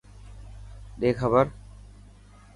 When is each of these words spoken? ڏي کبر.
ڏي 0.99 1.09
کبر. 1.19 1.45